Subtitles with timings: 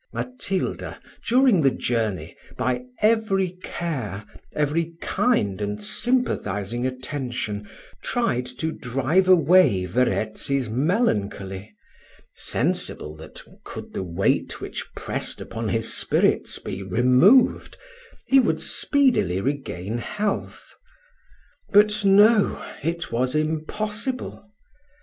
[0.11, 7.69] Matilda, during the journey, by every care, every kind and sympathising attention,
[8.01, 11.75] tried to drive away Verezzi's melancholy;
[12.33, 17.77] sensible that, could the weight which pressed upon his spirits be removed,
[18.25, 20.73] he would speedily regain health.
[21.71, 22.59] But, no!
[22.81, 24.51] it was impossible.